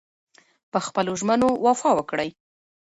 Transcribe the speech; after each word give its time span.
پخپلو 0.71 1.13
ژمنو 1.21 1.49
وفا 1.65 1.89
وکړئ. 1.95 2.29